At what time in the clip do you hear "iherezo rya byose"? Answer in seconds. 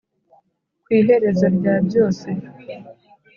0.99-2.27